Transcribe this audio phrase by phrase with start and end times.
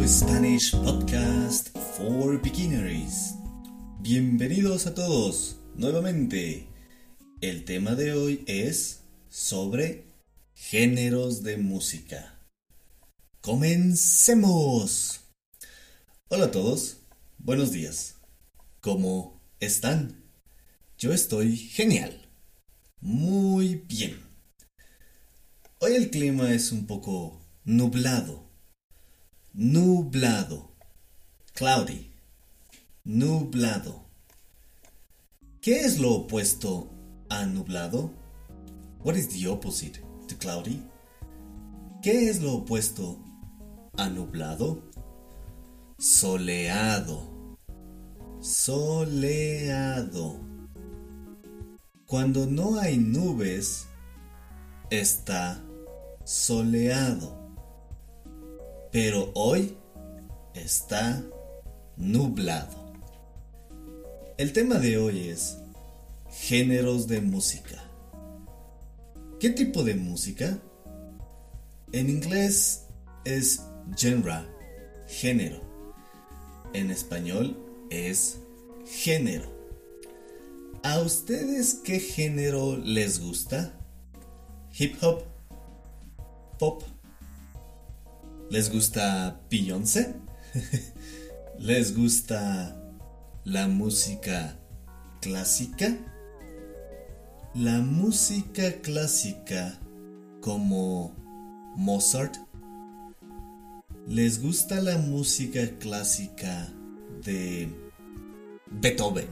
[0.00, 3.34] English podcast for beginners.
[4.00, 6.66] Bienvenidos a todos nuevamente.
[7.42, 10.06] El tema de hoy es sobre
[10.54, 12.40] géneros de música.
[13.42, 15.20] Comencemos.
[16.28, 17.02] Hola a todos,
[17.36, 18.14] buenos días.
[18.80, 20.24] ¿Cómo están?
[20.96, 22.26] Yo estoy genial.
[23.00, 24.18] Muy bien.
[25.78, 28.49] Hoy el clima es un poco nublado.
[29.52, 30.70] Nublado.
[31.54, 32.12] Cloudy.
[33.04, 34.04] Nublado.
[35.60, 36.88] ¿Qué es lo opuesto
[37.28, 38.12] a nublado?
[39.02, 40.80] What is the opposite to cloudy?
[42.00, 43.18] ¿Qué es lo opuesto
[43.96, 44.84] a nublado?
[45.98, 47.56] Soleado.
[48.40, 50.38] Soleado.
[52.06, 53.88] Cuando no hay nubes,
[54.90, 55.60] está
[56.24, 57.39] soleado.
[58.92, 59.76] Pero hoy
[60.54, 61.22] está
[61.96, 62.92] nublado.
[64.36, 65.58] El tema de hoy es
[66.30, 67.76] géneros de música.
[69.38, 70.58] ¿Qué tipo de música?
[71.92, 72.86] En inglés
[73.24, 73.62] es
[73.96, 74.44] genre,
[75.06, 75.60] género.
[76.72, 77.56] En español
[77.90, 78.38] es
[78.86, 79.50] género.
[80.82, 83.72] ¿A ustedes qué género les gusta?
[84.78, 85.22] ¿Hip hop?
[86.58, 86.82] pop?
[88.50, 90.16] ¿Les gusta Beyoncé?
[91.60, 92.76] ¿Les gusta
[93.44, 94.58] la música
[95.20, 95.96] clásica?
[97.54, 99.78] La música clásica
[100.40, 101.14] como
[101.76, 102.38] Mozart.
[104.08, 106.72] ¿Les gusta la música clásica
[107.24, 107.72] de
[108.68, 109.28] Beethoven?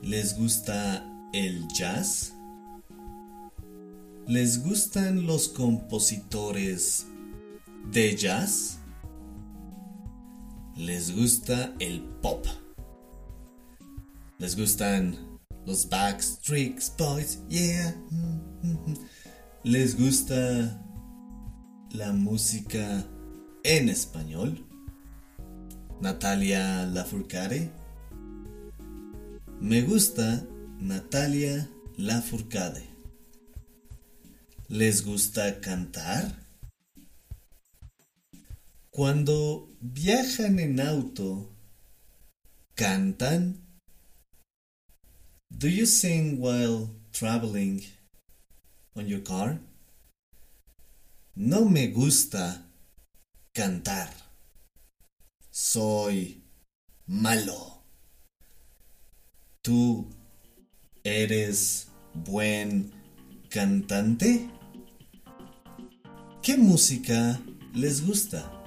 [0.00, 2.32] ¿Les gusta el jazz?
[4.26, 7.06] ¿Les gustan los compositores
[7.92, 8.78] de jazz?
[10.76, 12.46] ¿Les gusta el pop?
[14.38, 15.16] ¿Les gustan
[15.66, 17.40] los Backstreet Boys?
[17.48, 17.94] Yeah.
[19.64, 20.80] ¿Les gusta
[21.90, 23.04] la música
[23.64, 24.64] en español?
[26.00, 27.72] Natalia Lafourcade.
[29.60, 30.44] Me gusta
[30.78, 32.86] Natalia Lafourcade.
[34.68, 36.47] ¿Les gusta cantar?
[38.98, 41.54] Cuando viajan en auto,
[42.74, 43.62] ¿cantan?
[45.48, 47.84] Do you sing while traveling
[48.96, 49.60] on your car?
[51.36, 52.66] No me gusta
[53.54, 54.10] cantar.
[55.52, 56.42] Soy
[57.06, 57.84] malo.
[59.62, 60.10] ¿Tú
[61.04, 62.90] eres buen
[63.48, 64.50] cantante?
[66.42, 67.40] ¿Qué música
[67.74, 68.57] les gusta?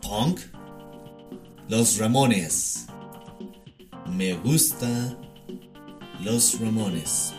[0.00, 0.40] ¿Punk?
[1.68, 2.86] Los Ramones.
[4.06, 5.16] Me gusta
[6.20, 7.32] Los Ramones.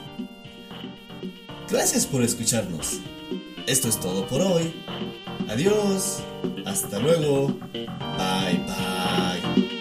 [1.70, 3.00] Gracias por escucharnos.
[3.68, 4.74] Esto es todo por hoy.
[5.50, 6.24] Adiós.
[6.66, 7.48] Hasta luego.
[8.18, 9.81] Bye bye.